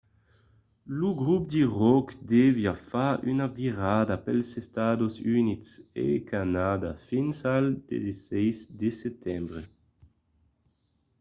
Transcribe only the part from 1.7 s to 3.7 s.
ròck deviá fa una